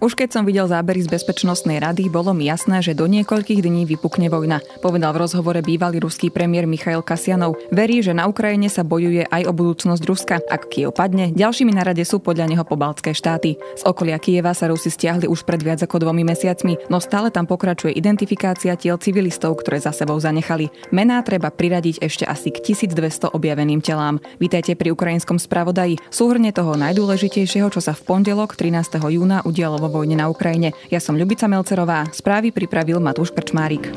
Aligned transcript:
Už 0.00 0.16
keď 0.16 0.32
som 0.32 0.48
videl 0.48 0.64
zábery 0.64 1.04
z 1.04 1.12
Bezpečnostnej 1.12 1.76
rady, 1.76 2.08
bolo 2.08 2.32
mi 2.32 2.48
jasné, 2.48 2.80
že 2.80 2.96
do 2.96 3.04
niekoľkých 3.04 3.60
dní 3.60 3.84
vypukne 3.84 4.32
vojna, 4.32 4.64
povedal 4.80 5.12
v 5.12 5.28
rozhovore 5.28 5.60
bývalý 5.60 6.00
ruský 6.00 6.32
premiér 6.32 6.64
Michail 6.64 7.04
Kasianov. 7.04 7.60
Verí, 7.68 8.00
že 8.00 8.16
na 8.16 8.24
Ukrajine 8.24 8.72
sa 8.72 8.80
bojuje 8.80 9.28
aj 9.28 9.44
o 9.44 9.52
budúcnosť 9.52 10.02
Ruska. 10.08 10.36
Ak 10.48 10.72
Kiev 10.72 10.96
padne, 10.96 11.36
ďalšími 11.36 11.76
na 11.76 11.84
rade 11.84 12.00
sú 12.08 12.16
podľa 12.16 12.48
neho 12.48 12.64
pobaltské 12.64 13.12
štáty. 13.12 13.60
Z 13.76 13.84
okolia 13.84 14.16
Kieva 14.16 14.56
sa 14.56 14.72
Rusi 14.72 14.88
stiahli 14.88 15.28
už 15.28 15.44
pred 15.44 15.60
viac 15.60 15.84
ako 15.84 16.00
dvomi 16.00 16.24
mesiacmi, 16.24 16.88
no 16.88 16.96
stále 16.96 17.28
tam 17.28 17.44
pokračuje 17.44 17.92
identifikácia 17.92 18.80
tiel 18.80 18.96
civilistov, 18.96 19.60
ktoré 19.60 19.84
za 19.84 19.92
sebou 19.92 20.16
zanechali. 20.16 20.72
Mená 20.96 21.20
treba 21.20 21.52
priradiť 21.52 22.00
ešte 22.00 22.24
asi 22.24 22.48
k 22.48 22.72
1200 22.72 23.36
objaveným 23.36 23.84
telám. 23.84 24.16
Vítajte 24.40 24.80
pri 24.80 24.96
ukrajinskom 24.96 25.36
spravodaji. 25.36 26.00
Súhrne 26.08 26.56
toho 26.56 26.72
najdôležitejšieho, 26.80 27.68
čo 27.68 27.84
sa 27.84 27.92
v 27.92 28.00
pondelok 28.08 28.56
13. 28.56 28.96
júna 28.96 29.44
udialo 29.44 29.76
vo 29.76 29.89
vojne 29.90 30.14
na 30.14 30.30
Ukrajine. 30.30 30.72
Ja 30.88 31.02
som 31.02 31.18
Ľubica 31.18 31.50
Melcerová, 31.50 32.06
správy 32.14 32.54
pripravil 32.54 33.02
Matúš 33.02 33.34
Krčmárik. 33.34 33.90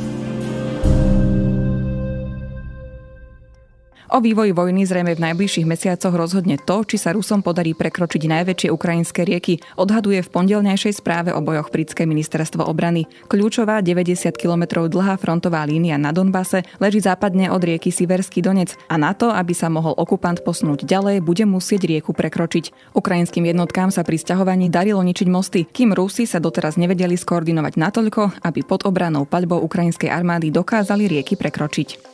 O 4.13 4.21
vývoji 4.21 4.53
vojny 4.53 4.85
zrejme 4.85 5.17
v 5.17 5.25
najbližších 5.25 5.65
mesiacoch 5.65 6.13
rozhodne 6.13 6.61
to, 6.61 6.85
či 6.85 7.01
sa 7.01 7.17
Rusom 7.17 7.41
podarí 7.41 7.73
prekročiť 7.73 8.29
najväčšie 8.29 8.69
ukrajinské 8.69 9.25
rieky, 9.25 9.57
odhaduje 9.73 10.21
v 10.21 10.29
pondelnejšej 10.29 11.01
správe 11.01 11.33
o 11.33 11.41
bojoch 11.41 11.73
britské 11.73 12.05
ministerstvo 12.05 12.61
obrany. 12.61 13.09
Kľúčová 13.25 13.81
90 13.81 14.37
km 14.37 14.85
dlhá 14.85 15.17
frontová 15.17 15.65
línia 15.65 15.97
na 15.97 16.13
Donbase 16.13 16.61
leží 16.77 17.01
západne 17.01 17.49
od 17.49 17.57
rieky 17.57 17.89
Siverský 17.89 18.45
Donec 18.45 18.77
a 18.85 19.01
na 19.01 19.17
to, 19.17 19.33
aby 19.33 19.57
sa 19.57 19.73
mohol 19.73 19.97
okupant 19.97 20.45
posunúť 20.45 20.85
ďalej, 20.85 21.25
bude 21.25 21.49
musieť 21.49 21.89
rieku 21.89 22.13
prekročiť. 22.13 22.93
Ukrajinským 22.93 23.49
jednotkám 23.49 23.89
sa 23.89 24.05
pri 24.05 24.21
sťahovaní 24.21 24.69
darilo 24.69 25.01
ničiť 25.01 25.25
mosty, 25.25 25.65
kým 25.65 25.89
Rusi 25.89 26.29
sa 26.29 26.37
doteraz 26.37 26.77
nevedeli 26.77 27.17
skoordinovať 27.17 27.81
natoľko, 27.81 28.45
aby 28.45 28.61
pod 28.61 28.85
obranou 28.85 29.25
paľbou 29.25 29.57
ukrajinskej 29.65 30.13
armády 30.13 30.53
dokázali 30.53 31.09
rieky 31.09 31.33
prekročiť. 31.33 32.12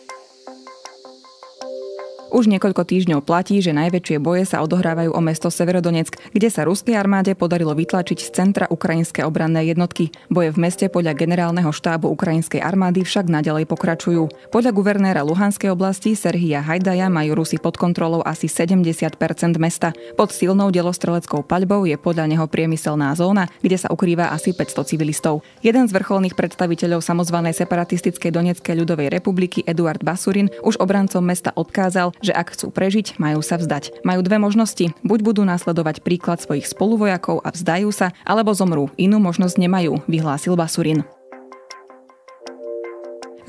Už 2.29 2.45
niekoľko 2.45 2.85
týždňov 2.85 3.25
platí, 3.25 3.57
že 3.57 3.73
najväčšie 3.73 4.21
boje 4.21 4.45
sa 4.45 4.61
odohrávajú 4.61 5.17
o 5.17 5.21
mesto 5.21 5.49
Severodonetsk, 5.49 6.29
kde 6.29 6.53
sa 6.53 6.61
ruskej 6.61 6.93
armáde 6.93 7.33
podarilo 7.33 7.73
vytlačiť 7.73 8.21
z 8.21 8.29
centra 8.29 8.69
ukrajinské 8.69 9.25
obranné 9.25 9.65
jednotky. 9.65 10.13
Boje 10.29 10.53
v 10.53 10.61
meste 10.61 10.85
podľa 10.93 11.17
generálneho 11.17 11.73
štábu 11.73 12.05
ukrajinskej 12.13 12.61
armády 12.61 13.01
však 13.01 13.25
nadalej 13.33 13.65
pokračujú. 13.65 14.53
Podľa 14.53 14.71
guvernéra 14.77 15.25
Luhanskej 15.25 15.73
oblasti 15.73 16.13
Serhia 16.13 16.61
Hajdaja 16.61 17.09
majú 17.09 17.41
Rusi 17.41 17.57
pod 17.57 17.81
kontrolou 17.81 18.21
asi 18.21 18.45
70% 18.45 19.09
mesta. 19.57 19.89
Pod 20.13 20.29
silnou 20.29 20.69
delostreleckou 20.69 21.41
paľbou 21.41 21.89
je 21.89 21.97
podľa 21.97 22.29
neho 22.29 22.45
priemyselná 22.45 23.09
zóna, 23.17 23.49
kde 23.65 23.81
sa 23.81 23.89
ukrýva 23.89 24.29
asi 24.29 24.53
500 24.53 24.85
civilistov. 24.85 25.41
Jeden 25.65 25.89
z 25.89 25.97
vrcholných 25.97 26.37
predstaviteľov 26.37 27.01
samozvanej 27.01 27.57
separatistickej 27.57 28.29
Donetskej 28.29 28.77
ľudovej 28.77 29.09
republiky 29.09 29.65
Eduard 29.65 30.05
Basurin 30.05 30.53
už 30.61 30.77
obrancom 30.77 31.25
mesta 31.25 31.49
odkázal, 31.57 32.13
že 32.19 32.35
ak 32.35 32.55
chcú 32.55 32.71
prežiť, 32.71 33.19
majú 33.19 33.39
sa 33.43 33.59
vzdať. 33.59 34.03
Majú 34.07 34.21
dve 34.23 34.37
možnosti. 34.39 34.91
Buď 35.03 35.19
budú 35.21 35.41
následovať 35.47 36.01
príklad 36.03 36.39
svojich 36.39 36.67
spoluvojakov 36.67 37.43
a 37.43 37.49
vzdajú 37.51 37.89
sa, 37.91 38.15
alebo 38.23 38.55
zomrú. 38.55 38.91
Inú 38.99 39.19
možnosť 39.23 39.55
nemajú, 39.59 40.03
vyhlásil 40.07 40.55
Basurin. 40.55 41.03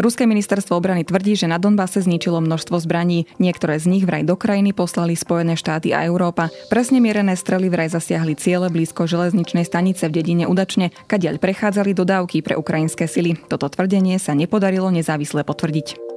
Ruské 0.01 0.25
ministerstvo 0.25 0.81
obrany 0.81 1.05
tvrdí, 1.05 1.37
že 1.37 1.45
na 1.45 1.61
Donbase 1.61 2.01
zničilo 2.01 2.41
množstvo 2.41 2.81
zbraní. 2.81 3.29
Niektoré 3.37 3.77
z 3.77 3.85
nich 3.85 4.09
vraj 4.09 4.25
do 4.25 4.33
krajiny 4.33 4.73
poslali 4.73 5.13
Spojené 5.13 5.61
štáty 5.61 5.93
a 5.93 6.09
Európa. 6.09 6.49
Presne 6.73 7.05
mierené 7.05 7.37
strely 7.37 7.69
vraj 7.69 7.93
zasiahli 7.93 8.33
ciele 8.41 8.73
blízko 8.73 9.05
železničnej 9.05 9.69
stanice 9.69 10.09
v 10.09 10.17
dedine 10.17 10.49
Udačne, 10.49 10.89
kadiaľ 11.05 11.37
prechádzali 11.37 11.93
dodávky 11.93 12.41
pre 12.41 12.57
ukrajinské 12.57 13.05
sily. 13.05 13.37
Toto 13.53 13.69
tvrdenie 13.69 14.17
sa 14.17 14.33
nepodarilo 14.33 14.89
nezávisle 14.89 15.45
potvrdiť. 15.45 16.10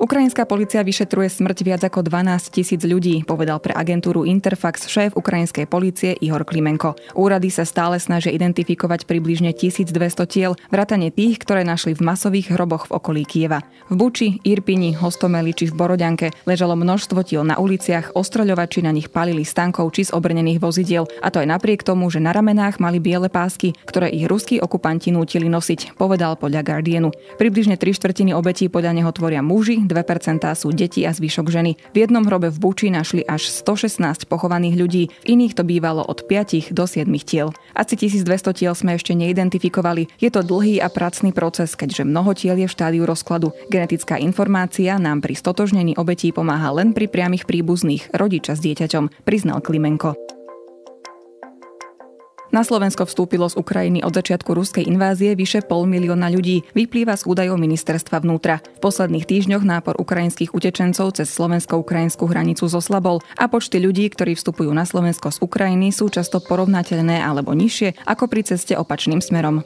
Ukrajinská 0.00 0.48
policia 0.48 0.80
vyšetruje 0.80 1.28
smrť 1.28 1.58
viac 1.60 1.84
ako 1.84 2.00
12 2.00 2.48
tisíc 2.48 2.80
ľudí, 2.80 3.20
povedal 3.28 3.60
pre 3.60 3.76
agentúru 3.76 4.24
Interfax 4.24 4.88
šéf 4.88 5.12
ukrajinskej 5.12 5.68
policie 5.68 6.16
Ihor 6.24 6.48
Klimenko. 6.48 6.96
Úrady 7.12 7.52
sa 7.52 7.68
stále 7.68 8.00
snažia 8.00 8.32
identifikovať 8.32 9.04
približne 9.04 9.52
1200 9.52 9.92
tiel, 10.24 10.56
vrátane 10.72 11.12
tých, 11.12 11.36
ktoré 11.44 11.68
našli 11.68 11.92
v 11.92 12.00
masových 12.00 12.56
hroboch 12.56 12.88
v 12.88 12.96
okolí 12.96 13.28
Kieva. 13.28 13.60
V 13.92 14.00
Buči, 14.00 14.40
Irpini, 14.40 14.96
Hostomeli 14.96 15.52
či 15.52 15.68
v 15.68 15.76
Boroďanke 15.76 16.32
ležalo 16.48 16.80
množstvo 16.80 17.20
tiel 17.20 17.44
na 17.44 17.60
uliciach, 17.60 18.16
ostroľovači 18.16 18.80
na 18.80 18.96
nich 18.96 19.12
palili 19.12 19.44
stankov 19.44 19.92
či 19.92 20.08
z 20.08 20.16
obrnených 20.16 20.64
vozidiel, 20.64 21.12
a 21.20 21.28
to 21.28 21.44
aj 21.44 21.60
napriek 21.60 21.84
tomu, 21.84 22.08
že 22.08 22.24
na 22.24 22.32
ramenách 22.32 22.80
mali 22.80 23.04
biele 23.04 23.28
pásky, 23.28 23.76
ktoré 23.84 24.08
ich 24.08 24.24
ruskí 24.24 24.64
okupanti 24.64 25.12
nútili 25.12 25.52
nosiť, 25.52 26.00
povedal 26.00 26.40
podľa 26.40 26.64
Guardianu. 26.64 27.12
Približne 27.36 27.76
3 27.76 27.92
štvrtiny 27.92 28.32
obetí 28.32 28.72
podľa 28.72 28.96
neho 28.96 29.12
tvoria 29.12 29.44
muži, 29.44 29.89
2% 29.90 30.46
sú 30.54 30.70
deti 30.70 31.02
a 31.02 31.10
zvyšok 31.10 31.46
ženy. 31.50 31.74
V 31.90 31.96
jednom 32.06 32.22
hrobe 32.22 32.54
v 32.54 32.58
Buči 32.62 32.94
našli 32.94 33.26
až 33.26 33.50
116 33.50 34.30
pochovaných 34.30 34.78
ľudí, 34.78 35.02
v 35.10 35.26
iných 35.26 35.58
to 35.58 35.66
bývalo 35.66 36.06
od 36.06 36.22
5 36.30 36.70
do 36.70 36.84
7 36.86 37.10
tiel. 37.26 37.50
Asi 37.74 37.98
1200 37.98 38.54
tiel 38.54 38.72
sme 38.78 38.94
ešte 38.94 39.18
neidentifikovali. 39.18 40.06
Je 40.22 40.30
to 40.30 40.46
dlhý 40.46 40.78
a 40.78 40.86
pracný 40.86 41.34
proces, 41.34 41.74
keďže 41.74 42.06
mnoho 42.06 42.30
tiel 42.38 42.54
je 42.54 42.70
v 42.70 42.74
štádiu 42.78 43.02
rozkladu. 43.02 43.50
Genetická 43.66 44.22
informácia 44.22 44.94
nám 45.02 45.26
pri 45.26 45.34
stotožnení 45.34 45.98
obetí 45.98 46.30
pomáha 46.30 46.70
len 46.70 46.94
pri 46.94 47.10
priamých 47.10 47.50
príbuzných, 47.50 48.14
rodiča 48.14 48.54
s 48.54 48.62
dieťaťom, 48.62 49.26
priznal 49.26 49.58
Klimenko. 49.58 50.29
Na 52.50 52.66
Slovensko 52.66 53.06
vstúpilo 53.06 53.46
z 53.46 53.54
Ukrajiny 53.54 54.02
od 54.02 54.10
začiatku 54.10 54.50
ruskej 54.58 54.82
invázie 54.82 55.38
vyše 55.38 55.62
pol 55.62 55.86
milióna 55.86 56.34
ľudí, 56.34 56.66
vyplýva 56.74 57.14
z 57.14 57.30
údajov 57.30 57.62
ministerstva 57.62 58.26
vnútra. 58.26 58.58
V 58.82 58.90
posledných 58.90 59.22
týždňoch 59.22 59.62
nápor 59.62 59.94
ukrajinských 60.02 60.50
utečencov 60.50 61.14
cez 61.14 61.30
slovensko-ukrajinskú 61.30 62.26
hranicu 62.26 62.66
zoslabol 62.66 63.22
a 63.38 63.46
počty 63.46 63.78
ľudí, 63.78 64.10
ktorí 64.10 64.34
vstupujú 64.34 64.74
na 64.74 64.82
Slovensko 64.82 65.30
z 65.30 65.38
Ukrajiny, 65.46 65.94
sú 65.94 66.10
často 66.10 66.42
porovnateľné 66.42 67.22
alebo 67.22 67.54
nižšie 67.54 68.02
ako 68.02 68.26
pri 68.26 68.42
ceste 68.42 68.74
opačným 68.74 69.22
smerom. 69.22 69.62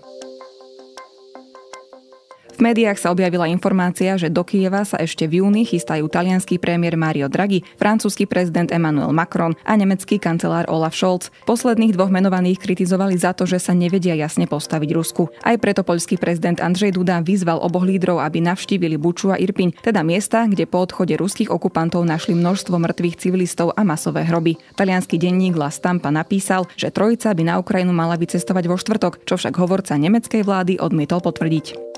Médiách 2.64 2.96
sa 2.96 3.12
objavila 3.12 3.44
informácia, 3.44 4.16
že 4.16 4.32
do 4.32 4.40
Kieva 4.40 4.88
sa 4.88 4.96
ešte 4.96 5.28
v 5.28 5.44
júni 5.44 5.68
chystajú 5.68 6.08
talianský 6.08 6.56
premiér 6.56 6.96
Mario 6.96 7.28
Draghi, 7.28 7.60
francúzsky 7.76 8.24
prezident 8.24 8.72
Emmanuel 8.72 9.12
Macron 9.12 9.52
a 9.68 9.76
nemecký 9.76 10.16
kancelár 10.16 10.64
Olaf 10.72 10.96
Scholz. 10.96 11.28
Posledných 11.44 11.92
dvoch 11.92 12.08
menovaných 12.08 12.64
kritizovali 12.64 13.20
za 13.20 13.36
to, 13.36 13.44
že 13.44 13.60
sa 13.60 13.76
nevedia 13.76 14.16
jasne 14.16 14.48
postaviť 14.48 14.96
Rusku. 14.96 15.28
Aj 15.44 15.60
preto 15.60 15.84
poľský 15.84 16.16
prezident 16.16 16.56
Andrzej 16.56 16.96
Duda 16.96 17.20
vyzval 17.20 17.60
oboch 17.60 17.84
lídrov, 17.84 18.24
aby 18.24 18.40
navštívili 18.40 18.96
Buču 18.96 19.28
a 19.28 19.36
Irpiň, 19.36 19.84
teda 19.84 20.00
miesta, 20.00 20.48
kde 20.48 20.64
po 20.64 20.80
odchode 20.80 21.20
ruských 21.20 21.52
okupantov 21.52 22.08
našli 22.08 22.32
množstvo 22.32 22.80
mŕtvych 22.80 23.20
civilistov 23.20 23.76
a 23.76 23.84
masové 23.84 24.24
hroby. 24.24 24.56
Talianský 24.72 25.20
denník 25.20 25.52
La 25.52 25.68
Stampa 25.68 26.08
napísal, 26.08 26.64
že 26.80 26.88
trojica 26.88 27.28
by 27.36 27.44
na 27.44 27.60
Ukrajinu 27.60 27.92
mala 27.92 28.16
vycestovať 28.16 28.64
vo 28.72 28.80
štvrtok, 28.80 29.28
čo 29.28 29.36
však 29.36 29.52
hovorca 29.60 30.00
nemeckej 30.00 30.40
vlády 30.40 30.80
odmietol 30.80 31.20
potvrdiť. 31.20 31.93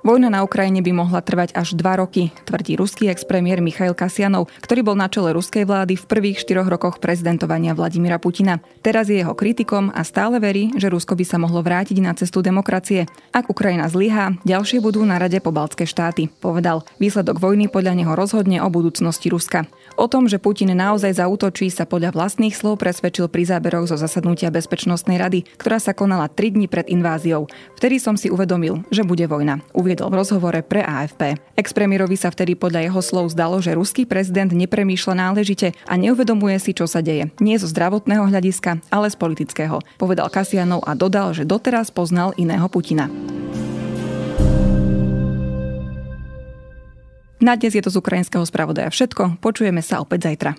Vojna 0.00 0.32
na 0.32 0.40
Ukrajine 0.40 0.80
by 0.80 0.96
mohla 0.96 1.20
trvať 1.20 1.52
až 1.52 1.76
dva 1.76 2.00
roky, 2.00 2.32
tvrdí 2.48 2.72
ruský 2.72 3.12
ex-premiér 3.12 3.60
Michail 3.60 3.92
Kasianov, 3.92 4.48
ktorý 4.64 4.80
bol 4.80 4.96
na 4.96 5.12
čele 5.12 5.36
ruskej 5.36 5.68
vlády 5.68 6.00
v 6.00 6.08
prvých 6.08 6.40
štyroch 6.40 6.72
rokoch 6.72 7.04
prezidentovania 7.04 7.76
Vladimira 7.76 8.16
Putina. 8.16 8.64
Teraz 8.80 9.12
je 9.12 9.20
jeho 9.20 9.36
kritikom 9.36 9.92
a 9.92 10.00
stále 10.00 10.40
verí, 10.40 10.72
že 10.80 10.88
Rusko 10.88 11.20
by 11.20 11.24
sa 11.28 11.36
mohlo 11.36 11.60
vrátiť 11.60 12.00
na 12.00 12.16
cestu 12.16 12.40
demokracie. 12.40 13.12
Ak 13.36 13.52
Ukrajina 13.52 13.92
zlyhá, 13.92 14.40
ďalšie 14.40 14.80
budú 14.80 15.04
na 15.04 15.20
rade 15.20 15.36
pobaltské 15.36 15.84
štáty, 15.84 16.32
povedal. 16.40 16.88
Výsledok 16.96 17.36
vojny 17.36 17.68
podľa 17.68 18.00
neho 18.00 18.16
rozhodne 18.16 18.64
o 18.64 18.72
budúcnosti 18.72 19.28
Ruska. 19.28 19.68
O 20.00 20.08
tom, 20.08 20.32
že 20.32 20.40
Putin 20.40 20.72
naozaj 20.72 21.20
zautočí, 21.20 21.68
sa 21.68 21.84
podľa 21.84 22.16
vlastných 22.16 22.56
slov 22.56 22.80
presvedčil 22.80 23.28
pri 23.28 23.44
záberoch 23.44 23.84
zo 23.84 24.00
zasadnutia 24.00 24.48
Bezpečnostnej 24.48 25.20
rady, 25.20 25.44
ktorá 25.60 25.76
sa 25.76 25.92
konala 25.92 26.32
3 26.32 26.56
dní 26.56 26.72
pred 26.72 26.88
inváziou. 26.88 27.52
Vtedy 27.76 28.00
som 28.00 28.16
si 28.16 28.32
uvedomil, 28.32 28.80
že 28.88 29.04
bude 29.04 29.28
vojna 29.28 29.60
uviedol 29.90 30.14
v 30.14 30.22
rozhovore 30.22 30.60
pre 30.62 30.86
AFP. 30.86 31.34
Expremiérovi 31.58 32.14
sa 32.14 32.30
vtedy 32.30 32.54
podľa 32.54 32.86
jeho 32.86 33.02
slov 33.02 33.34
zdalo, 33.34 33.58
že 33.58 33.74
ruský 33.74 34.06
prezident 34.06 34.46
nepremýšľa 34.46 35.18
náležite 35.18 35.74
a 35.90 35.98
neuvedomuje 35.98 36.54
si, 36.62 36.70
čo 36.70 36.86
sa 36.86 37.02
deje. 37.02 37.34
Nie 37.42 37.58
zo 37.58 37.66
zdravotného 37.66 38.30
hľadiska, 38.30 38.86
ale 38.86 39.10
z 39.10 39.18
politického. 39.18 39.82
Povedal 39.98 40.30
Kasianov 40.30 40.86
a 40.86 40.94
dodal, 40.94 41.34
že 41.34 41.42
doteraz 41.42 41.90
poznal 41.90 42.30
iného 42.38 42.70
Putina. 42.70 43.10
Na 47.42 47.58
dnes 47.58 47.74
je 47.74 47.82
to 47.82 47.90
z 47.90 47.98
ukrajinského 47.98 48.46
spravodaja 48.46 48.94
všetko. 48.94 49.42
Počujeme 49.42 49.82
sa 49.82 49.98
opäť 49.98 50.30
zajtra. 50.30 50.54